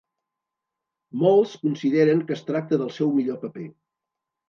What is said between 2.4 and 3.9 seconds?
es tracta del seu millor paper.